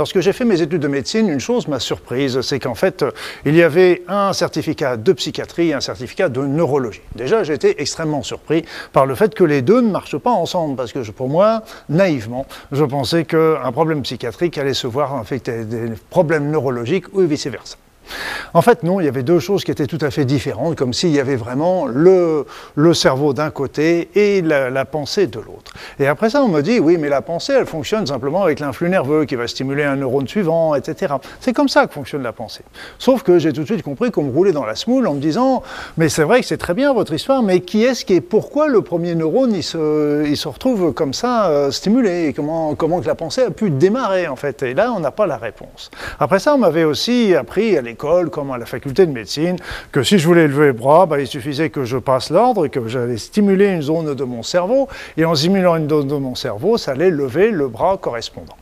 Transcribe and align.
lorsque 0.00 0.20
j'ai 0.20 0.32
fait 0.32 0.46
mes 0.46 0.62
études 0.62 0.80
de 0.80 0.88
médecine, 0.88 1.28
une 1.28 1.40
chose 1.40 1.68
m'a 1.68 1.78
surprise, 1.78 2.40
c'est 2.40 2.58
qu'en 2.58 2.74
fait, 2.74 3.04
il 3.44 3.54
y 3.54 3.62
avait 3.62 4.02
un 4.08 4.32
certificat 4.32 4.96
de 4.96 5.12
psychiatrie 5.12 5.68
et 5.68 5.74
un 5.74 5.82
certificat 5.82 6.30
de 6.30 6.40
neurologie. 6.40 7.02
Déjà, 7.16 7.42
été 7.42 7.82
extrêmement 7.82 8.22
surpris 8.22 8.64
par 8.94 9.04
le 9.04 9.14
fait 9.14 9.34
que 9.34 9.44
les 9.44 9.60
deux 9.60 9.82
ne 9.82 9.90
marchent 9.90 10.16
pas 10.16 10.30
ensemble, 10.30 10.74
parce 10.74 10.92
que 10.94 11.00
pour 11.10 11.28
moi, 11.28 11.64
naïvement, 11.90 12.46
je 12.72 12.84
pensais 12.84 13.26
qu'un 13.26 13.72
problème 13.72 14.00
psychiatrique 14.00 14.56
allait 14.56 14.72
se 14.72 14.86
voir 14.86 15.14
avec 15.14 15.42
des 15.44 15.92
problèmes 16.08 16.50
neurologiques 16.50 17.12
ou 17.12 17.20
vice-versa. 17.20 17.76
En 18.52 18.62
fait, 18.62 18.82
non, 18.82 19.00
il 19.00 19.04
y 19.04 19.08
avait 19.08 19.22
deux 19.22 19.38
choses 19.38 19.64
qui 19.64 19.70
étaient 19.70 19.86
tout 19.86 19.98
à 20.00 20.10
fait 20.10 20.24
différentes, 20.24 20.76
comme 20.76 20.92
s'il 20.92 21.10
y 21.10 21.20
avait 21.20 21.36
vraiment 21.36 21.86
le, 21.86 22.44
cerveau 22.94 23.32
d'un 23.32 23.50
côté 23.50 24.10
et 24.14 24.42
la, 24.42 24.84
pensée 24.84 25.26
de 25.26 25.38
l'autre. 25.38 25.72
Et 25.98 26.06
après 26.06 26.30
ça, 26.30 26.42
on 26.42 26.48
me 26.48 26.60
dit, 26.60 26.80
oui, 26.80 26.96
mais 26.98 27.08
la 27.08 27.22
pensée, 27.22 27.52
elle 27.52 27.66
fonctionne 27.66 28.06
simplement 28.06 28.42
avec 28.42 28.58
l'influx 28.58 28.88
nerveux 28.88 29.24
qui 29.24 29.36
va 29.36 29.46
stimuler 29.46 29.84
un 29.84 29.96
neurone 29.96 30.26
suivant, 30.26 30.74
etc. 30.74 31.14
C'est 31.40 31.52
comme 31.52 31.68
ça 31.68 31.86
que 31.86 31.92
fonctionne 31.92 32.22
la 32.22 32.32
pensée. 32.32 32.64
Sauf 32.98 33.22
que 33.22 33.38
j'ai 33.38 33.52
tout 33.52 33.60
de 33.60 33.66
suite 33.66 33.82
compris 33.82 34.10
qu'on 34.10 34.24
me 34.24 34.32
roulait 34.32 34.52
dans 34.52 34.64
la 34.64 34.74
smoule 34.74 35.06
en 35.06 35.14
me 35.14 35.20
disant, 35.20 35.62
mais 35.96 36.08
c'est 36.08 36.24
vrai 36.24 36.40
que 36.40 36.46
c'est 36.46 36.56
très 36.56 36.74
bien 36.74 36.92
votre 36.92 37.12
histoire, 37.12 37.42
mais 37.42 37.60
qui 37.60 37.84
est-ce 37.84 38.04
qui 38.04 38.14
est, 38.14 38.20
pourquoi 38.20 38.66
le 38.66 38.82
premier 38.82 39.14
neurone, 39.14 39.52
il 39.54 39.62
se, 39.62 40.26
il 40.26 40.36
se 40.36 40.48
retrouve 40.48 40.92
comme 40.92 41.14
ça 41.14 41.48
euh, 41.48 41.70
stimulé 41.70 42.26
et 42.26 42.32
comment, 42.32 42.74
comment 42.74 43.00
que 43.00 43.06
la 43.06 43.14
pensée 43.14 43.42
a 43.42 43.50
pu 43.50 43.70
démarrer, 43.70 44.26
en 44.26 44.36
fait. 44.36 44.62
Et 44.64 44.74
là, 44.74 44.92
on 44.92 45.00
n'a 45.00 45.12
pas 45.12 45.26
la 45.26 45.36
réponse. 45.36 45.90
Après 46.18 46.40
ça, 46.40 46.54
on 46.54 46.58
m'avait 46.58 46.84
aussi 46.84 47.34
appris 47.34 47.76
à 47.76 47.82
comme 47.94 48.50
à 48.50 48.58
la 48.58 48.66
faculté 48.66 49.06
de 49.06 49.12
médecine, 49.12 49.56
que 49.92 50.02
si 50.02 50.18
je 50.18 50.26
voulais 50.26 50.46
lever 50.46 50.66
le 50.66 50.72
bras, 50.72 51.06
bah, 51.06 51.20
il 51.20 51.26
suffisait 51.26 51.70
que 51.70 51.84
je 51.84 51.96
passe 51.96 52.30
l'ordre 52.30 52.66
et 52.66 52.70
que 52.70 52.86
j'allais 52.88 53.18
stimuler 53.18 53.68
une 53.68 53.82
zone 53.82 54.14
de 54.14 54.24
mon 54.24 54.42
cerveau, 54.42 54.88
et 55.16 55.24
en 55.24 55.34
stimulant 55.34 55.76
une 55.76 55.88
zone 55.88 56.08
de 56.08 56.14
mon 56.16 56.34
cerveau, 56.34 56.78
ça 56.78 56.92
allait 56.92 57.10
lever 57.10 57.50
le 57.50 57.68
bras 57.68 57.96
correspondant. 57.96 58.56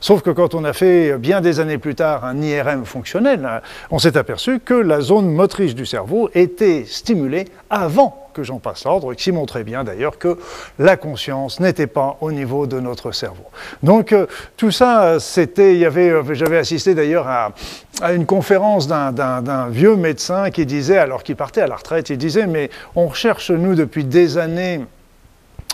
Sauf 0.00 0.22
que 0.22 0.30
quand 0.30 0.54
on 0.54 0.64
a 0.64 0.72
fait 0.72 1.16
bien 1.18 1.40
des 1.40 1.60
années 1.60 1.78
plus 1.78 1.94
tard 1.94 2.24
un 2.24 2.40
IRM 2.40 2.84
fonctionnel, 2.84 3.62
on 3.90 3.98
s'est 3.98 4.16
aperçu 4.16 4.60
que 4.60 4.74
la 4.74 5.00
zone 5.00 5.30
motrice 5.30 5.74
du 5.74 5.86
cerveau 5.86 6.30
était 6.34 6.84
stimulée 6.86 7.46
avant 7.70 8.22
que 8.32 8.42
j'en 8.42 8.58
passe 8.58 8.84
l'ordre, 8.84 9.14
qui 9.14 9.30
montrait 9.30 9.64
bien 9.64 9.84
d'ailleurs 9.84 10.18
que 10.18 10.38
la 10.78 10.96
conscience 10.96 11.60
n'était 11.60 11.86
pas 11.86 12.16
au 12.20 12.32
niveau 12.32 12.66
de 12.66 12.80
notre 12.80 13.12
cerveau. 13.12 13.44
Donc 13.82 14.12
euh, 14.12 14.26
tout 14.56 14.70
ça, 14.70 15.20
c'était, 15.20 15.74
il 15.74 15.80
y 15.80 15.84
avait, 15.84 16.10
euh, 16.10 16.34
j'avais 16.34 16.58
assisté 16.58 16.94
d'ailleurs 16.94 17.28
à, 17.28 17.52
à, 18.00 18.12
une 18.12 18.26
conférence 18.26 18.88
d'un 18.88 19.68
vieux 19.68 19.96
médecin 19.96 20.50
qui 20.50 20.66
disait, 20.66 20.98
alors 20.98 21.22
qu'il 21.22 21.36
partait 21.36 21.60
à 21.60 21.66
la 21.66 21.76
retraite, 21.76 22.10
il 22.10 22.18
disait, 22.18 22.46
mais 22.46 22.70
on 22.94 23.08
recherche 23.08 23.50
nous 23.50 23.74
depuis 23.74 24.04
des 24.04 24.38
années 24.38 24.80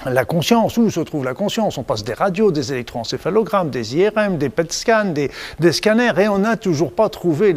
la 0.06 0.24
conscience, 0.24 0.76
où 0.76 0.90
se 0.90 1.00
trouve 1.00 1.24
la 1.24 1.34
conscience? 1.34 1.78
On 1.78 1.82
passe 1.82 2.04
des 2.04 2.14
radios, 2.14 2.52
des 2.52 2.72
électroencéphalogrammes, 2.72 3.70
des 3.70 3.96
IRM, 3.96 4.38
des 4.38 4.48
PET 4.48 4.72
scans, 4.72 5.12
des, 5.12 5.72
scanners, 5.72 6.18
et 6.18 6.28
on 6.28 6.38
n'a 6.38 6.56
toujours 6.56 6.92
pas 6.92 7.08
trouvé 7.08 7.54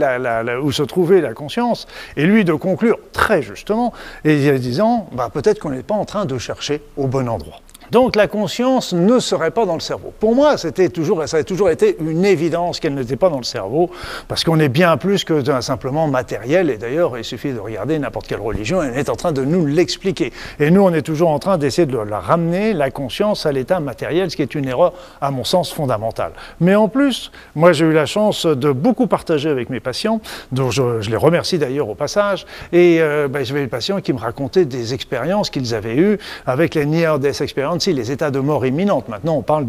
où 0.62 0.72
se 0.72 0.84
trouvait 0.84 1.22
la 1.22 1.34
conscience. 1.34 1.88
Et 2.18 2.26
lui 2.26 2.44
de 2.44 2.54
conclure 2.54 2.98
très 3.12 3.42
justement, 3.42 3.94
et 4.24 4.60
disant, 4.60 5.10
bah, 5.14 5.30
peut-être 5.32 5.60
qu'on 5.60 5.72
n'est 5.72 5.84
pas 5.84 5.96
en 5.96 6.06
train 6.06 6.26
de 6.26 6.38
chercher 6.38 6.82
au 6.98 7.08
bon 7.08 7.28
endroit. 7.30 7.62
Donc 7.92 8.16
la 8.16 8.28
conscience 8.28 8.94
ne 8.94 9.20
serait 9.20 9.52
pas 9.52 9.66
dans 9.66 9.74
le 9.74 9.82
cerveau. 9.82 10.14
Pour 10.18 10.34
moi, 10.34 10.58
c'était 10.58 10.88
toujours, 10.88 11.28
ça 11.28 11.38
a 11.38 11.44
toujours 11.44 11.70
été 11.70 11.98
une 12.00 12.24
évidence 12.24 12.80
qu'elle 12.80 12.94
n'était 12.94 13.18
pas 13.18 13.30
dans 13.30 13.38
le 13.38 13.44
cerveau, 13.44 13.90
parce 14.30 14.46
qu'on 14.46 14.60
est 14.62 14.70
bien 14.70 14.96
plus 14.96 15.26
que 15.26 15.44
simplement 15.62 16.08
matériel, 16.08 16.70
et 16.70 16.78
d'ailleurs, 16.78 17.18
il 17.18 17.26
suffit 17.26 17.52
de 17.52 17.60
regarder 17.60 18.00
n'importe 18.00 18.28
quelle 18.28 18.40
religion, 18.40 18.82
elle 18.82 18.98
est 18.98 19.10
en 19.10 19.18
train 19.18 19.34
de 19.34 19.44
nous 19.44 19.66
l'expliquer. 19.66 20.32
Et 20.60 20.72
nous, 20.72 20.82
on 20.82 20.94
est 20.94 21.02
toujours 21.02 21.32
en 21.32 21.40
train 21.40 21.58
d'essayer 21.58 21.86
de 21.86 21.98
la 21.98 22.22
ramener, 22.22 22.72
la 22.72 22.92
conscience, 22.92 23.46
à 23.46 23.52
l'état 23.52 23.82
matériel, 23.82 24.32
ce 24.32 24.38
qui 24.38 24.42
est 24.42 24.56
une 24.56 24.70
erreur, 24.70 24.94
à 25.20 25.30
mon 25.30 25.44
sens, 25.44 25.74
fondamentale. 25.74 26.32
Mais 26.62 26.76
en 26.76 26.88
plus, 26.88 27.30
moi, 27.56 27.74
j'ai 27.74 27.86
eu 27.86 27.94
la 27.94 28.06
chance 28.06 28.46
de 28.46 28.72
beaucoup 28.72 29.08
partager 29.08 29.50
avec 29.50 29.70
mes 29.70 29.82
patients, 29.82 30.22
dont 30.54 30.72
je, 30.72 31.10
les 31.10 31.18
remercie 31.18 31.58
d'ailleurs 31.58 31.90
au 31.90 31.96
passage, 31.96 32.46
et 32.72 33.02
euh, 33.02 33.28
ben, 33.28 33.44
j'avais 33.44 33.62
des 33.62 33.68
patients 33.68 34.00
qui 34.00 34.14
me 34.14 34.20
racontaient 34.20 34.64
des 34.64 34.94
expériences 34.94 35.50
qu'ils 35.50 35.76
avaient 35.76 35.98
eues 35.98 36.18
avec 36.46 36.76
les 36.76 36.86
near-death 36.86 37.42
experiences 37.42 37.81
les 37.88 38.12
états 38.12 38.32
de 38.32 38.40
mort 38.40 38.66
imminente. 38.66 39.10
Maintenant, 39.10 39.36
on 39.36 39.42
parle 39.42 39.66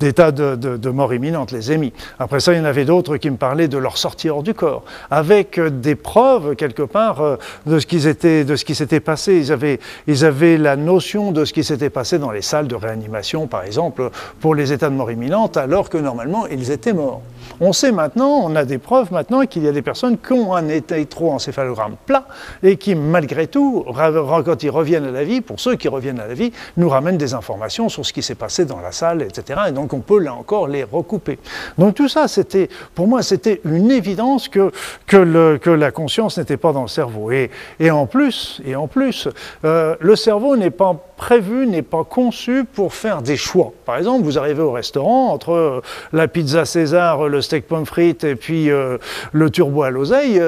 d'états 0.00 0.32
de, 0.32 0.90
mort 0.90 1.14
imminente, 1.14 1.52
les 1.52 1.72
émis. 1.72 1.92
Après 2.18 2.40
ça, 2.40 2.52
il 2.52 2.58
y 2.58 2.60
en 2.60 2.64
avait 2.64 2.84
d'autres 2.84 3.16
qui 3.16 3.30
me 3.30 3.36
parlaient 3.36 3.68
de 3.68 3.78
leur 3.78 3.96
sortie 3.96 4.28
hors 4.28 4.42
du 4.42 4.54
corps, 4.54 4.82
avec 5.10 5.58
euh, 5.58 5.70
des 5.70 5.94
preuves, 5.94 6.56
quelque 6.56 6.82
part, 6.82 7.20
euh, 7.20 7.36
de 7.66 7.78
ce, 7.78 7.86
qui 7.86 8.74
s'était 8.74 9.00
passé. 9.00 9.52
Ils 10.06 10.24
avaient, 10.24 10.58
la 10.58 10.76
notion 10.76 11.32
de 11.32 11.44
ce 11.44 11.52
qui 11.52 11.64
s'était 11.64 11.90
passé 11.90 12.18
dans 12.18 12.30
les 12.30 12.42
salles 12.42 12.68
de 12.68 12.74
réanimation, 12.74 13.46
par 13.46 13.64
exemple, 13.64 14.10
pour 14.40 14.54
les 14.54 14.72
états 14.72 14.90
de 14.90 14.94
mort 14.94 15.10
imminente, 15.10 15.56
alors 15.56 15.88
que 15.88 15.98
normalement, 15.98 16.46
ils 16.48 16.70
étaient 16.70 16.92
morts. 16.92 17.22
On 17.60 17.72
sait 17.72 17.92
maintenant, 17.92 18.40
on 18.42 18.56
a 18.56 18.64
des 18.64 18.78
preuves 18.78 19.12
maintenant 19.12 19.44
qu'il 19.46 19.62
y 19.64 19.68
a 19.68 19.72
des 19.72 19.82
personnes 19.82 20.16
qui 20.18 20.32
ont 20.32 20.54
un 20.54 20.68
électroencéphalogramme 20.68 21.96
plat 22.06 22.26
et 22.62 22.76
qui, 22.76 22.94
malgré 22.94 23.46
tout, 23.46 23.84
quand 24.44 24.62
ils 24.62 24.70
reviennent 24.70 25.06
à 25.06 25.10
la 25.10 25.24
vie, 25.24 25.40
pour 25.40 25.60
ceux 25.60 25.76
qui 25.76 25.88
reviennent 25.88 26.20
à 26.20 26.26
la 26.26 26.34
vie, 26.34 26.52
nous 26.76 26.88
ramènent 26.88 27.18
des 27.18 27.34
informations 27.34 27.51
sur 27.88 28.04
ce 28.04 28.12
qui 28.12 28.22
s'est 28.22 28.34
passé 28.34 28.64
dans 28.64 28.80
la 28.80 28.92
salle, 28.92 29.22
etc. 29.22 29.60
Et 29.68 29.72
donc 29.72 29.92
on 29.92 30.00
peut 30.00 30.18
là 30.18 30.34
encore 30.34 30.68
les 30.68 30.84
recouper. 30.84 31.38
Donc 31.78 31.94
tout 31.94 32.08
ça, 32.08 32.28
c'était, 32.28 32.68
pour 32.94 33.06
moi, 33.06 33.22
c'était 33.22 33.60
une 33.64 33.90
évidence 33.90 34.48
que, 34.48 34.70
que, 35.06 35.70
la 35.70 35.90
conscience 35.90 36.38
n'était 36.38 36.56
pas 36.56 36.72
dans 36.72 36.82
le 36.82 36.88
cerveau. 36.88 37.30
Et, 37.30 37.50
et 37.80 37.90
en 37.90 38.06
plus, 38.06 38.60
et 38.64 38.76
en 38.76 38.88
plus 38.88 39.28
euh, 39.64 39.96
le 40.00 40.16
cerveau 40.16 40.56
n'est 40.56 40.70
pas 40.70 40.96
prévu, 41.16 41.66
n'est 41.66 41.82
pas 41.82 42.04
conçu 42.04 42.64
pour 42.64 42.94
faire 42.94 43.22
des 43.22 43.36
choix. 43.36 43.72
Par 43.86 43.96
exemple, 43.96 44.24
vous 44.24 44.38
arrivez 44.38 44.62
au 44.62 44.72
restaurant 44.72 45.30
entre 45.32 45.52
euh, 45.52 45.80
la 46.12 46.28
pizza 46.28 46.64
César, 46.64 47.28
le 47.28 47.40
steak 47.40 47.66
pomme 47.66 47.86
frites 47.86 48.24
et 48.24 48.34
puis 48.34 48.70
euh, 48.70 48.98
le 49.32 49.50
turbo 49.50 49.82
à 49.82 49.90
l'oseille, 49.90 50.40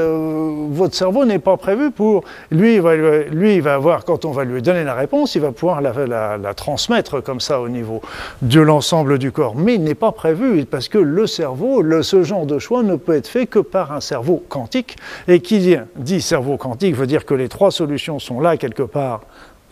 votre 0.70 0.94
cerveau 0.94 1.24
n'est 1.24 1.38
pas 1.38 1.56
prévu 1.56 1.90
pour... 1.90 2.24
Lui 2.50 2.74
il, 2.74 2.80
va, 2.80 2.96
lui, 2.96 3.54
il 3.56 3.62
va 3.62 3.74
avoir, 3.74 4.04
quand 4.04 4.24
on 4.24 4.30
va 4.30 4.44
lui 4.44 4.60
donner 4.62 4.84
la 4.84 4.94
réponse, 4.94 5.34
il 5.34 5.42
va 5.42 5.52
pouvoir 5.52 5.80
la, 5.80 6.54
transmettre 6.54 6.93
comme 7.02 7.40
ça 7.40 7.60
au 7.60 7.68
niveau 7.68 8.00
de 8.42 8.60
l'ensemble 8.60 9.18
du 9.18 9.32
corps. 9.32 9.56
Mais 9.56 9.74
il 9.74 9.82
n'est 9.82 9.94
pas 9.94 10.12
prévu 10.12 10.64
parce 10.64 10.88
que 10.88 10.98
le 10.98 11.26
cerveau, 11.26 11.82
ce 12.02 12.22
genre 12.22 12.46
de 12.46 12.58
choix 12.58 12.82
ne 12.82 12.96
peut 12.96 13.14
être 13.14 13.28
fait 13.28 13.46
que 13.46 13.58
par 13.58 13.92
un 13.92 14.00
cerveau 14.00 14.42
quantique. 14.48 14.96
Et 15.28 15.40
qui 15.40 15.76
dit 15.96 16.20
cerveau 16.20 16.56
quantique 16.56 16.94
veut 16.94 17.06
dire 17.06 17.24
que 17.24 17.34
les 17.34 17.48
trois 17.48 17.70
solutions 17.70 18.18
sont 18.18 18.40
là 18.40 18.56
quelque 18.56 18.82
part 18.82 19.20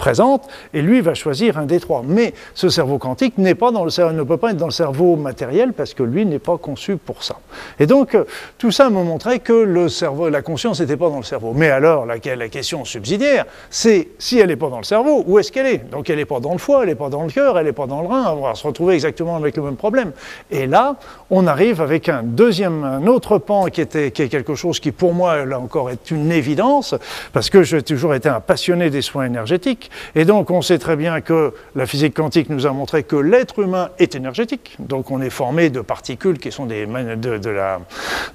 présente, 0.02 0.48
et 0.74 0.82
lui 0.82 1.00
va 1.00 1.14
choisir 1.14 1.58
un 1.58 1.66
des 1.66 1.78
trois. 1.78 2.02
Mais 2.04 2.34
ce 2.54 2.68
cerveau 2.68 2.98
quantique 2.98 3.38
n'est 3.38 3.54
pas 3.54 3.70
dans 3.70 3.84
le 3.84 3.90
cerveau, 3.90 4.12
ne 4.12 4.24
peut 4.24 4.36
pas 4.36 4.50
être 4.50 4.56
dans 4.56 4.66
le 4.66 4.72
cerveau 4.72 5.14
matériel 5.14 5.74
parce 5.74 5.94
que 5.94 6.02
lui 6.02 6.26
n'est 6.26 6.40
pas 6.40 6.58
conçu 6.58 6.96
pour 6.96 7.22
ça. 7.22 7.36
Et 7.78 7.86
donc 7.86 8.16
euh, 8.16 8.24
tout 8.58 8.72
ça 8.72 8.90
me 8.90 9.04
montrait 9.04 9.38
que 9.38 9.52
le 9.52 9.88
cerveau, 9.88 10.28
la 10.28 10.42
conscience 10.42 10.80
n'était 10.80 10.96
pas 10.96 11.08
dans 11.08 11.18
le 11.18 11.22
cerveau. 11.22 11.52
Mais 11.54 11.70
alors 11.70 12.04
la, 12.04 12.18
question 12.18 12.84
subsidiaire, 12.84 13.44
c'est 13.70 14.08
si 14.18 14.40
elle 14.40 14.48
n'est 14.48 14.56
pas 14.56 14.70
dans 14.70 14.78
le 14.78 14.84
cerveau, 14.84 15.22
où 15.24 15.38
est-ce 15.38 15.52
qu'elle 15.52 15.66
est? 15.66 15.88
Donc 15.88 16.10
elle 16.10 16.16
n'est 16.16 16.24
pas 16.24 16.40
dans 16.40 16.52
le 16.52 16.58
foie, 16.58 16.80
elle 16.82 16.88
n'est 16.88 16.96
pas 16.96 17.08
dans 17.08 17.22
le 17.22 17.30
cœur, 17.30 17.56
elle 17.56 17.66
n'est 17.66 17.72
pas 17.72 17.86
dans 17.86 18.02
le 18.02 18.08
rein. 18.08 18.34
On 18.36 18.42
va 18.42 18.56
se 18.56 18.66
retrouver 18.66 18.94
exactement 18.94 19.36
avec 19.36 19.56
le 19.56 19.62
même 19.62 19.76
problème. 19.76 20.10
Et 20.50 20.66
là, 20.66 20.96
on 21.30 21.46
arrive 21.46 21.80
avec 21.80 22.08
un 22.08 22.24
deuxième, 22.24 22.82
un 22.82 23.06
autre 23.06 23.38
pan 23.38 23.66
qui 23.66 23.80
était 23.80 24.10
qui 24.10 24.22
est 24.22 24.28
quelque 24.28 24.56
chose 24.56 24.80
qui 24.80 24.90
pour 24.90 25.14
moi 25.14 25.44
là 25.44 25.60
encore 25.60 25.90
est 25.90 26.10
une 26.10 26.32
évidence 26.32 26.96
parce 27.32 27.50
que 27.50 27.62
j'ai 27.62 27.84
toujours 27.84 28.16
été 28.16 28.28
un 28.28 28.40
passionné 28.40 28.90
des 28.90 29.02
soins 29.02 29.26
énergétiques. 29.26 29.90
Et 30.14 30.24
donc 30.24 30.50
on 30.50 30.62
sait 30.62 30.78
très 30.78 30.96
bien 30.96 31.20
que 31.20 31.54
la 31.74 31.86
physique 31.86 32.14
quantique 32.14 32.48
nous 32.50 32.66
a 32.66 32.72
montré 32.72 33.02
que 33.02 33.16
l'être 33.16 33.58
humain 33.60 33.90
est 33.98 34.14
énergétique. 34.14 34.76
Donc 34.78 35.10
on 35.10 35.20
est 35.20 35.30
formé 35.30 35.70
de 35.70 35.80
particules 35.80 36.38
qui 36.38 36.52
sont 36.52 36.66
des, 36.66 36.86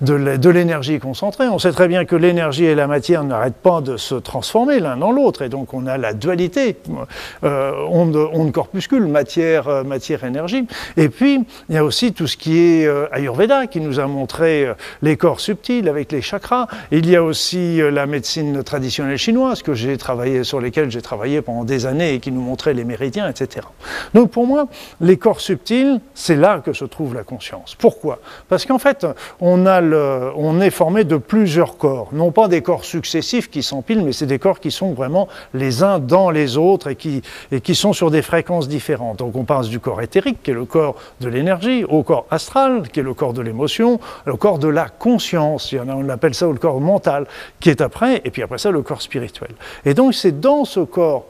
de, 0.01 0.49
l'énergie 0.49 0.99
concentrée. 0.99 1.47
On 1.47 1.59
sait 1.59 1.71
très 1.71 1.87
bien 1.87 2.05
que 2.05 2.15
l'énergie 2.15 2.65
et 2.65 2.75
la 2.75 2.87
matière 2.87 3.23
n'arrêtent 3.23 3.55
pas 3.55 3.81
de 3.81 3.97
se 3.97 4.15
transformer 4.15 4.79
l'un 4.79 4.97
dans 4.97 5.11
l'autre. 5.11 5.41
Et 5.41 5.49
donc 5.49 5.73
on 5.73 5.87
a 5.87 5.97
la 5.97 6.13
dualité, 6.13 6.77
euh, 7.43 7.71
onde, 7.89 8.51
corpuscule, 8.51 9.05
matière, 9.05 9.67
euh, 9.67 9.83
matière, 9.83 10.23
énergie. 10.23 10.65
Et 10.95 11.09
puis 11.09 11.45
il 11.69 11.75
y 11.75 11.77
a 11.77 11.83
aussi 11.83 12.13
tout 12.13 12.27
ce 12.27 12.37
qui 12.37 12.57
est 12.57 12.85
euh, 12.85 13.07
Ayurveda 13.11 13.67
qui 13.67 13.81
nous 13.81 13.99
a 13.99 14.07
montré 14.07 14.65
euh, 14.65 14.73
les 15.01 15.17
corps 15.17 15.39
subtils 15.39 15.87
avec 15.87 16.11
les 16.11 16.21
chakras. 16.21 16.67
Il 16.91 17.09
y 17.09 17.15
a 17.15 17.23
aussi 17.23 17.79
la 17.91 18.05
médecine 18.05 18.63
traditionnelle 18.63 19.17
chinoise 19.17 19.61
que 19.61 19.73
j'ai 19.73 19.97
travaillé, 19.97 20.43
sur 20.43 20.59
lesquelles 20.59 20.91
j'ai 20.91 21.01
travaillé 21.01 21.41
pendant 21.47 21.63
des 21.63 21.85
années 21.85 22.13
et 22.13 22.19
qui 22.19 22.31
nous 22.31 22.41
montrait 22.41 22.73
les 22.73 22.83
méridiens, 22.83 23.29
etc. 23.29 23.65
Donc 24.13 24.31
pour 24.31 24.45
moi, 24.45 24.67
les 24.99 25.15
corps 25.15 25.39
subtils, 25.39 26.01
c'est 26.13 26.35
là 26.35 26.59
que 26.59 26.73
se 26.73 26.83
trouve 26.83 27.15
la 27.15 27.23
conscience. 27.23 27.73
Pourquoi? 27.73 28.19
Parce 28.49 28.65
qu'en 28.65 28.77
fait, 28.79 29.07
on, 29.39 29.65
a 29.65 29.79
le, 29.79 30.31
on 30.35 30.59
est 30.59 30.69
formé 30.69 31.05
de 31.05 31.15
plusieurs 31.15 31.77
corps, 31.77 32.09
non 32.11 32.31
pas 32.31 32.49
des 32.49 32.61
corps 32.61 32.83
successifs 32.83 33.49
qui 33.49 33.63
s'empilent, 33.63 34.03
mais 34.03 34.11
c'est 34.11 34.25
des 34.25 34.39
corps 34.39 34.59
qui 34.59 34.71
sont 34.71 34.91
vraiment 34.91 35.29
les 35.53 35.83
uns 35.83 35.99
dans 35.99 36.29
les 36.31 36.57
autres 36.57 36.89
et 36.89 36.95
qui, 36.97 37.21
et 37.53 37.61
qui 37.61 37.75
sont 37.75 37.93
sur 37.93 38.11
des 38.11 38.21
fréquences 38.21 38.67
différentes. 38.67 39.19
Donc 39.19 39.37
on 39.37 39.45
passe 39.45 39.69
du 39.69 39.79
corps 39.79 40.01
éthérique, 40.01 40.43
qui 40.43 40.51
est 40.51 40.53
le 40.53 40.65
corps 40.65 40.95
de 41.21 41.29
l'énergie, 41.29 41.85
au 41.85 42.03
corps 42.03 42.25
astral, 42.29 42.89
qui 42.89 42.99
est 42.99 43.03
le 43.03 43.13
corps 43.13 43.33
de 43.33 43.41
l'émotion, 43.41 44.01
au 44.29 44.35
corps 44.35 44.59
de 44.59 44.67
la 44.67 44.89
conscience, 44.89 45.73
on 45.73 46.09
appelle 46.09 46.33
ça 46.33 46.45
le 46.47 46.55
corps 46.55 46.81
mental, 46.81 47.25
qui 47.61 47.69
est 47.69 47.79
après, 47.79 48.21
et 48.25 48.31
puis 48.31 48.43
après 48.43 48.57
ça 48.57 48.69
le 48.69 48.81
corps 48.81 49.01
spirituel. 49.01 49.51
Et 49.85 49.93
donc 49.93 50.13
c'est 50.13 50.41
dans 50.41 50.65
ce 50.65 50.81
corps 50.81 51.25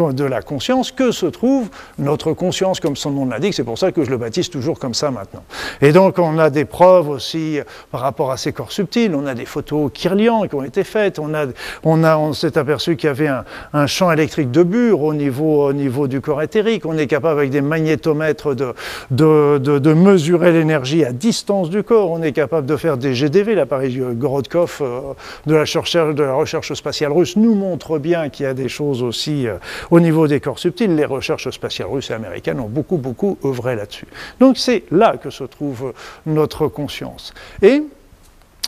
de 0.00 0.24
la 0.24 0.42
conscience 0.42 0.92
que 0.92 1.12
se 1.12 1.26
trouve 1.26 1.68
notre 1.98 2.32
conscience, 2.32 2.80
comme 2.80 2.96
son 2.96 3.10
nom 3.10 3.26
l'indique. 3.26 3.54
C'est 3.54 3.64
pour 3.64 3.78
ça 3.78 3.92
que 3.92 4.04
je 4.04 4.10
le 4.10 4.16
baptise 4.16 4.48
toujours 4.48 4.78
comme 4.78 4.94
ça 4.94 5.10
maintenant. 5.10 5.44
Et 5.82 5.92
donc 5.92 6.18
on 6.18 6.38
a 6.38 6.50
des 6.50 6.64
preuves 6.64 7.08
aussi 7.08 7.58
par 7.90 8.00
rapport 8.00 8.32
à 8.32 8.36
ces 8.36 8.52
corps 8.52 8.72
subtils. 8.72 9.14
On 9.14 9.26
a 9.26 9.34
des 9.34 9.44
photos 9.44 9.90
Kirlian 9.92 10.46
qui 10.48 10.54
ont 10.54 10.64
été 10.64 10.84
faites. 10.84 11.18
On, 11.18 11.34
a, 11.34 11.46
on, 11.84 12.02
a, 12.02 12.16
on 12.16 12.32
s'est 12.32 12.56
aperçu 12.56 12.96
qu'il 12.96 13.08
y 13.08 13.10
avait 13.10 13.30
un, 13.72 13.86
champ 13.86 14.10
électrique 14.10 14.50
de 14.50 14.62
Bure 14.62 15.02
au 15.02 15.14
niveau, 15.14 15.68
au 15.68 15.72
niveau 15.72 16.06
du 16.06 16.20
corps 16.20 16.42
éthérique. 16.42 16.86
On 16.86 16.96
est 16.96 17.06
capable 17.06 17.40
avec 17.40 17.50
des 17.50 17.60
magnétomètres 17.60 18.54
de, 18.54 18.74
de, 19.10 19.58
de, 19.58 19.78
de 19.78 19.92
mesurer 19.92 20.52
l'énergie 20.52 21.04
à 21.04 21.12
distance 21.12 21.70
du 21.70 21.82
corps. 21.82 22.10
On 22.10 22.22
est 22.22 22.32
capable 22.32 22.66
de 22.66 22.76
faire 22.76 22.96
des 22.96 23.14
GDV. 23.14 23.54
L'appareil 23.54 24.00
Gorodkov 24.12 24.78
euh, 24.80 25.00
de, 25.46 25.54
la 25.54 25.60
recherche, 25.60 25.92
de 25.94 26.22
la 26.22 26.34
recherche 26.34 26.72
spatiale 26.74 27.12
russe 27.12 27.36
nous 27.36 27.54
montre 27.54 27.98
bien 27.98 28.28
qu'il 28.28 28.46
y 28.46 28.48
a 28.48 28.54
des 28.54 28.68
choses 28.68 29.02
aussi 29.02 29.46
euh, 29.46 29.56
au 29.90 30.00
niveau 30.00 30.26
des 30.26 30.40
corps 30.40 30.58
subtils. 30.58 30.94
Les 30.94 31.04
recherches 31.04 31.50
spatiales 31.50 31.88
russes 31.88 32.10
et 32.10 32.14
américaines 32.14 32.60
ont 32.60 32.68
beaucoup, 32.68 32.96
beaucoup 32.96 33.38
œuvré 33.44 33.76
là-dessus. 33.76 34.06
Donc 34.38 34.56
c'est 34.56 34.84
là 34.90 35.16
que 35.16 35.30
se 35.30 35.44
trouve 35.44 35.92
notre 36.26 36.68
conscience. 36.68 37.34
Et 37.62 37.82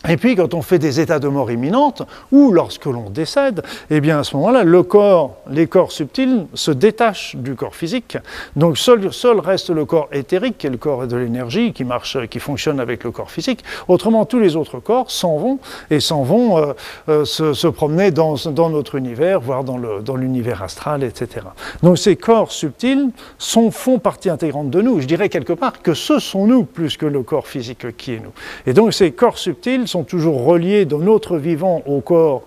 et 0.08 0.16
puis, 0.16 0.34
quand 0.34 0.52
on 0.54 0.62
fait 0.62 0.80
des 0.80 0.98
états 0.98 1.20
de 1.20 1.28
mort 1.28 1.50
imminente, 1.50 2.02
ou 2.32 2.50
lorsque 2.52 2.86
l'on 2.86 3.08
décède, 3.08 3.62
eh 3.88 4.00
bien, 4.00 4.18
à 4.18 4.24
ce 4.24 4.36
moment-là, 4.36 4.64
le 4.64 4.82
corps, 4.82 5.36
les 5.48 5.68
corps 5.68 5.92
subtils 5.92 6.46
se 6.54 6.72
détachent 6.72 7.36
du 7.36 7.54
corps 7.54 7.76
physique. 7.76 8.18
Donc, 8.56 8.78
seul, 8.78 9.00
reste 9.38 9.70
le 9.70 9.84
corps 9.84 10.08
éthérique, 10.12 10.58
qui 10.58 10.66
est 10.66 10.70
le 10.70 10.76
corps 10.76 11.06
de 11.06 11.16
l'énergie, 11.16 11.72
qui 11.72 11.84
marche, 11.84 12.18
qui 12.28 12.40
fonctionne 12.40 12.80
avec 12.80 13.04
le 13.04 13.12
corps 13.12 13.30
physique. 13.30 13.62
Autrement, 13.86 14.24
tous 14.24 14.40
les 14.40 14.56
autres 14.56 14.80
corps 14.80 15.10
s'en 15.10 15.36
vont 15.36 15.58
et 15.90 16.00
s'en 16.00 16.24
vont 16.24 16.58
euh, 16.58 16.72
euh, 17.08 17.24
se, 17.24 17.68
promener 17.68 18.10
dans, 18.10 18.36
notre 18.70 18.96
univers, 18.96 19.40
voire 19.40 19.62
dans 19.62 20.16
l'univers 20.16 20.62
astral, 20.62 21.04
etc. 21.04 21.46
Donc, 21.84 21.98
ces 21.98 22.16
corps 22.16 22.50
subtils 22.50 23.10
font 23.38 23.98
partie 24.00 24.30
intégrante 24.30 24.70
de 24.70 24.82
nous. 24.82 25.00
Je 25.00 25.06
dirais 25.06 25.28
quelque 25.28 25.52
part 25.52 25.80
que 25.80 25.94
ce 25.94 26.18
sont 26.18 26.46
nous 26.46 26.64
plus 26.64 26.96
que 26.96 27.06
le 27.06 27.22
corps 27.22 27.46
physique 27.46 27.96
qui 27.96 28.14
est 28.14 28.20
nous. 28.20 28.32
Et 28.66 28.72
donc, 28.72 28.92
ces 28.92 29.12
corps 29.12 29.38
subtils 29.38 29.86
sont 29.92 30.04
toujours 30.04 30.44
reliés 30.44 30.84
dans 30.84 30.98
notre 30.98 31.36
vivant 31.36 31.82
au 31.86 32.00
corps 32.00 32.42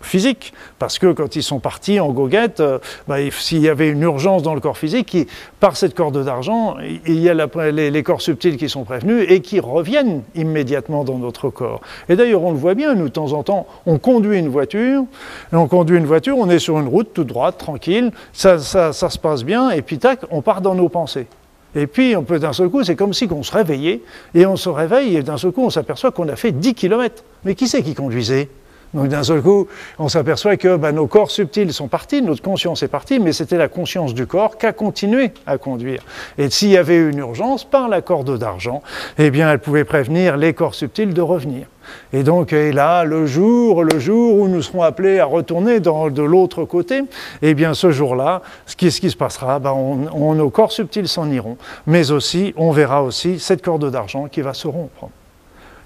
physique, 0.00 0.52
parce 0.78 0.98
que 0.98 1.12
quand 1.12 1.36
ils 1.36 1.42
sont 1.42 1.60
partis 1.60 2.00
en 2.00 2.10
goguette, 2.10 2.60
euh, 2.60 2.78
bah, 3.06 3.18
s'il 3.30 3.60
y 3.60 3.68
avait 3.68 3.88
une 3.88 4.02
urgence 4.02 4.42
dans 4.42 4.54
le 4.54 4.60
corps 4.60 4.76
physique, 4.76 5.16
par 5.60 5.76
cette 5.76 5.94
corde 5.94 6.24
d'argent, 6.24 6.76
il 7.06 7.20
y 7.20 7.28
a 7.28 7.34
les, 7.70 8.02
corps 8.02 8.20
subtils 8.20 8.56
qui 8.56 8.68
sont 8.68 8.84
prévenus 8.84 9.26
et 9.28 9.40
qui 9.40 9.60
reviennent 9.60 10.22
immédiatement 10.34 11.04
dans 11.04 11.18
notre 11.18 11.50
corps. 11.50 11.80
Et 12.08 12.16
d'ailleurs, 12.16 12.42
on 12.42 12.50
le 12.50 12.58
voit 12.58 12.74
bien, 12.74 12.94
nous, 12.94 13.08
de 13.08 13.12
temps 13.12 13.32
en 13.32 13.42
temps, 13.42 13.66
on 13.86 13.98
conduit 13.98 14.38
une 14.38 14.48
voiture, 14.48 15.04
on 15.52 15.68
conduit 15.68 15.98
une 15.98 16.06
voiture, 16.06 16.36
on 16.38 16.50
est 16.50 16.58
sur 16.58 16.80
une 16.80 16.88
route 16.88 17.12
toute 17.14 17.28
droite, 17.28 17.58
tranquille, 17.58 18.10
ça, 18.32 18.58
ça, 18.58 18.92
ça 18.92 19.08
se 19.08 19.18
passe 19.18 19.44
bien, 19.44 19.70
et 19.70 19.82
puis 19.82 19.98
tac, 19.98 20.20
on 20.30 20.42
part 20.42 20.60
dans 20.62 20.74
nos 20.74 20.88
pensées. 20.88 21.26
Et 21.74 21.86
puis, 21.86 22.16
on 22.16 22.22
peut 22.22 22.38
d'un 22.38 22.52
seul 22.52 22.68
coup, 22.68 22.84
c'est 22.84 22.96
comme 22.96 23.14
si 23.14 23.26
on 23.30 23.42
se 23.42 23.52
réveillait, 23.52 24.02
et 24.34 24.46
on 24.46 24.56
se 24.56 24.68
réveille, 24.68 25.16
et 25.16 25.22
d'un 25.22 25.38
seul 25.38 25.52
coup, 25.52 25.64
on 25.64 25.70
s'aperçoit 25.70 26.10
qu'on 26.10 26.28
a 26.28 26.36
fait 26.36 26.52
10 26.52 26.74
km. 26.74 27.24
Mais 27.44 27.54
qui 27.54 27.66
c'est 27.66 27.82
qui 27.82 27.94
conduisait? 27.94 28.48
Donc 28.94 29.08
d'un 29.08 29.22
seul 29.22 29.40
coup, 29.40 29.68
on 29.98 30.08
s'aperçoit 30.08 30.56
que 30.56 30.76
ben, 30.76 30.92
nos 30.92 31.06
corps 31.06 31.30
subtils 31.30 31.72
sont 31.72 31.88
partis, 31.88 32.20
notre 32.20 32.42
conscience 32.42 32.82
est 32.82 32.88
partie, 32.88 33.20
mais 33.20 33.32
c'était 33.32 33.56
la 33.56 33.68
conscience 33.68 34.12
du 34.12 34.26
corps 34.26 34.58
qui 34.58 34.66
a 34.66 34.72
continué 34.72 35.32
à 35.46 35.56
conduire. 35.56 36.02
Et 36.36 36.50
s'il 36.50 36.68
y 36.68 36.76
avait 36.76 36.98
une 36.98 37.18
urgence, 37.18 37.64
par 37.64 37.88
la 37.88 38.02
corde 38.02 38.38
d'argent, 38.38 38.82
eh 39.18 39.30
bien, 39.30 39.50
elle 39.50 39.60
pouvait 39.60 39.84
prévenir 39.84 40.36
les 40.36 40.52
corps 40.52 40.74
subtils 40.74 41.14
de 41.14 41.22
revenir. 41.22 41.66
Et 42.12 42.22
donc, 42.22 42.52
là, 42.52 43.04
le 43.04 43.26
jour, 43.26 43.82
le 43.82 43.98
jour 43.98 44.38
où 44.38 44.48
nous 44.48 44.62
serons 44.62 44.82
appelés 44.82 45.18
à 45.18 45.24
retourner 45.24 45.80
de 45.80 46.22
l'autre 46.22 46.64
côté, 46.64 47.02
eh 47.40 47.54
bien, 47.54 47.74
ce 47.74 47.90
jour-là, 47.90 48.42
ce 48.66 48.76
qui, 48.76 48.90
se 48.90 49.16
passera, 49.16 49.58
ben, 49.58 49.74
nos 49.74 50.50
corps 50.50 50.72
subtils 50.72 51.08
s'en 51.08 51.30
iront, 51.30 51.56
mais 51.86 52.10
aussi, 52.10 52.52
on 52.56 52.70
verra 52.70 53.02
aussi 53.02 53.38
cette 53.38 53.62
corde 53.62 53.90
d'argent 53.90 54.28
qui 54.28 54.42
va 54.42 54.54
se 54.54 54.68
rompre. 54.68 55.08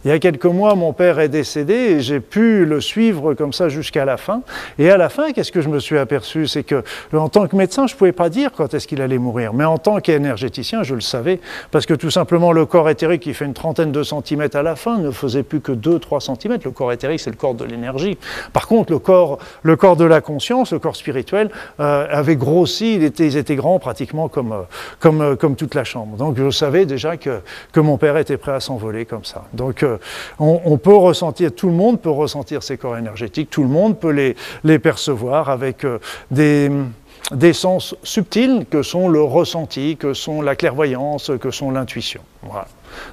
Il 0.06 0.10
y 0.10 0.12
a 0.12 0.20
quelques 0.20 0.44
mois, 0.44 0.76
mon 0.76 0.92
père 0.92 1.18
est 1.18 1.28
décédé 1.28 1.74
et 1.74 2.00
j'ai 2.00 2.20
pu 2.20 2.64
le 2.64 2.80
suivre 2.80 3.34
comme 3.34 3.52
ça 3.52 3.68
jusqu'à 3.68 4.04
la 4.04 4.16
fin. 4.16 4.42
Et 4.78 4.88
à 4.88 4.96
la 4.96 5.08
fin, 5.08 5.32
qu'est-ce 5.32 5.50
que 5.50 5.60
je 5.60 5.68
me 5.68 5.80
suis 5.80 5.98
aperçu? 5.98 6.46
C'est 6.46 6.62
que, 6.62 6.84
en 7.12 7.28
tant 7.28 7.48
que 7.48 7.56
médecin, 7.56 7.88
je 7.88 7.94
ne 7.94 7.98
pouvais 7.98 8.12
pas 8.12 8.28
dire 8.28 8.52
quand 8.56 8.72
est-ce 8.72 8.86
qu'il 8.86 9.02
allait 9.02 9.18
mourir. 9.18 9.52
Mais 9.52 9.64
en 9.64 9.78
tant 9.78 9.98
qu'énergéticien, 9.98 10.84
je 10.84 10.94
le 10.94 11.00
savais. 11.00 11.40
Parce 11.72 11.86
que 11.86 11.94
tout 11.94 12.12
simplement, 12.12 12.52
le 12.52 12.66
corps 12.66 12.88
éthérique 12.88 13.22
qui 13.22 13.34
fait 13.34 13.46
une 13.46 13.52
trentaine 13.52 13.90
de 13.90 14.04
centimètres 14.04 14.56
à 14.56 14.62
la 14.62 14.76
fin 14.76 14.98
ne 14.98 15.10
faisait 15.10 15.42
plus 15.42 15.60
que 15.60 15.72
2-3 15.72 16.20
centimètres. 16.20 16.64
Le 16.64 16.70
corps 16.70 16.92
éthérique, 16.92 17.18
c'est 17.18 17.30
le 17.30 17.36
corps 17.36 17.54
de 17.54 17.64
l'énergie. 17.64 18.16
Par 18.52 18.68
contre, 18.68 18.92
le 18.92 19.00
corps, 19.00 19.40
le 19.64 19.74
corps 19.74 19.96
de 19.96 20.04
la 20.04 20.20
conscience, 20.20 20.72
le 20.72 20.78
corps 20.78 20.94
spirituel, 20.94 21.50
euh, 21.80 22.06
avait 22.12 22.36
grossi. 22.36 22.94
Il 22.94 23.02
était, 23.02 23.26
ils 23.26 23.36
étaient 23.36 23.56
grands 23.56 23.80
pratiquement 23.80 24.28
comme, 24.28 24.52
euh, 24.52 24.62
comme, 25.00 25.20
euh, 25.20 25.34
comme 25.34 25.56
toute 25.56 25.74
la 25.74 25.82
chambre. 25.82 26.16
Donc 26.16 26.36
je 26.38 26.50
savais 26.50 26.86
déjà 26.86 27.16
que, 27.16 27.40
que 27.72 27.80
mon 27.80 27.98
père 27.98 28.16
était 28.18 28.36
prêt 28.36 28.52
à 28.52 28.60
s'envoler 28.60 29.04
comme 29.04 29.24
ça. 29.24 29.42
Donc, 29.52 29.82
euh, 29.82 29.95
on, 30.38 30.60
on, 30.64 30.78
peut 30.78 30.94
ressentir, 30.94 31.52
tout 31.54 31.68
le 31.68 31.74
monde 31.74 32.00
peut 32.00 32.10
ressentir 32.10 32.62
ces 32.62 32.76
corps 32.76 32.96
énergétiques, 32.96 33.50
tout 33.50 33.62
le 33.62 33.68
monde 33.68 33.98
peut 33.98 34.34
les, 34.64 34.78
percevoir 34.78 35.48
avec 35.48 35.84
euh, 35.84 35.98
des, 36.30 37.52
sens 37.52 37.94
subtils 38.02 38.66
que 38.70 38.82
sont 38.82 39.08
le 39.08 39.22
ressenti, 39.22 39.96
que 39.96 40.14
sont 40.14 40.42
la 40.42 40.56
clairvoyance, 40.56 41.30
que 41.40 41.50
sont 41.50 41.70
l'intuition. 41.70 42.20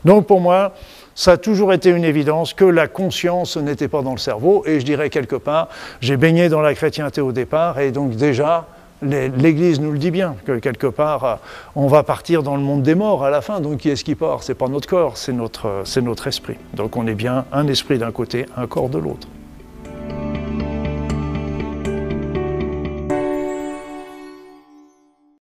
Donc 0.06 0.28
pour 0.28 0.40
moi, 0.40 0.74
ça 1.16 1.34
a 1.34 1.38
toujours 1.38 1.74
été 1.74 1.90
une 1.90 2.04
évidence 2.04 2.54
que 2.54 2.66
la 2.66 2.88
conscience 2.88 3.58
n'était 3.58 3.88
pas 3.88 4.02
dans 4.02 4.14
le 4.14 4.18
cerveau, 4.18 4.64
et 4.66 4.80
je 4.80 4.86
dirais 4.86 5.10
quelque 5.10 5.36
part, 5.36 5.70
j'ai 6.02 6.18
baigné 6.18 6.50
dans 6.50 6.62
la 6.62 6.74
chrétienté 6.74 7.22
au 7.22 7.32
départ, 7.32 7.80
et 7.80 7.92
donc 7.92 8.16
déjà, 8.16 8.68
l'Église 9.04 9.80
nous 9.80 9.92
le 9.92 9.98
dit 9.98 10.12
bien, 10.12 10.36
que 10.46 10.60
quelque 10.60 10.88
part, 10.88 11.24
euh, 11.24 11.36
on 11.76 11.88
va 11.88 12.04
partir 12.04 12.44
dans 12.44 12.56
le 12.56 12.62
monde 12.62 12.84
des 12.84 12.96
morts 12.96 13.24
à 13.24 13.30
la 13.30 13.42
fin. 13.42 13.60
Donc 13.60 13.80
qui 13.80 13.90
est-ce 13.90 14.04
qui 14.04 14.16
part? 14.16 14.44
C'est 14.44 14.56
pas 14.56 14.68
notre 14.68 14.88
corps, 14.88 15.16
notre, 15.30 15.82
c'est 15.86 16.02
notre 16.02 16.28
esprit. 16.28 16.58
Donc 16.74 16.98
on 16.98 17.08
est 17.08 17.16
bien 17.16 17.46
un 17.52 17.68
esprit 17.68 17.98
d'un 17.98 18.12
côté, 18.12 18.46
un 18.56 18.68
corps 18.68 18.90
de 18.90 18.98
l'autre. 18.98 19.28